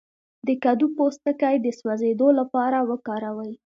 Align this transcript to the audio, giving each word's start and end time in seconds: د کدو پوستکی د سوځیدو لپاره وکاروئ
د 0.47 0.49
کدو 0.63 0.85
پوستکی 0.97 1.55
د 1.61 1.67
سوځیدو 1.79 2.27
لپاره 2.39 2.77
وکاروئ 2.89 3.51